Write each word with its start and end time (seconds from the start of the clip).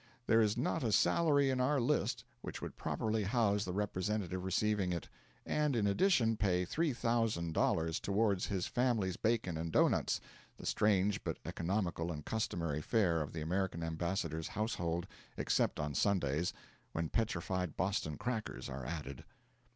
There 0.25 0.41
is 0.41 0.57
not 0.57 0.83
a 0.83 0.91
salary 0.91 1.51
in 1.51 1.61
our 1.61 1.79
list 1.79 2.23
which 2.41 2.59
would 2.59 2.75
properly 2.75 3.21
house 3.21 3.65
the 3.65 3.71
representative 3.71 4.43
receiving 4.43 4.91
it, 4.91 5.07
and, 5.45 5.75
in 5.75 5.85
addition, 5.85 6.37
pay 6.37 6.65
$3,000 6.65 8.01
toward 8.01 8.43
his 8.43 8.65
family's 8.65 9.15
bacon 9.15 9.57
and 9.59 9.71
doughnuts 9.71 10.19
the 10.57 10.65
strange 10.65 11.23
but 11.23 11.37
economical 11.45 12.11
and 12.11 12.25
customary 12.25 12.81
fare 12.81 13.21
of 13.21 13.31
the 13.31 13.41
American 13.41 13.83
ambassador's 13.83 14.47
household, 14.47 15.05
except 15.37 15.79
on 15.79 15.93
Sundays, 15.93 16.51
when 16.93 17.07
petrified 17.07 17.77
Boston 17.77 18.17
crackers 18.17 18.69
are 18.69 18.83
added. 18.83 19.23